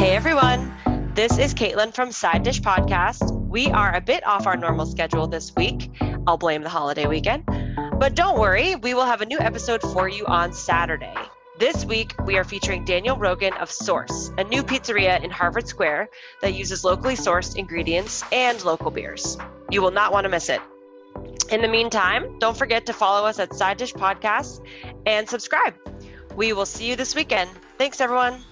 [0.00, 0.72] Hey everyone,
[1.14, 3.38] This is Caitlin from Side Dish Podcast.
[3.48, 5.90] We are a bit off our normal schedule this week.
[6.26, 7.44] I'll blame the holiday weekend.
[7.44, 11.12] But don't worry, we will have a new episode for you on Saturday.
[11.58, 16.08] This week, we are featuring Daniel Rogan of Source, a new pizzeria in Harvard Square
[16.40, 19.36] that uses locally sourced ingredients and local beers.
[19.70, 20.62] You will not want to miss it.
[21.50, 24.64] In the meantime, don't forget to follow us at Side Dish Podcast
[25.04, 25.74] and subscribe.
[26.34, 27.50] We will see you this weekend.
[27.76, 28.42] Thanks, everyone.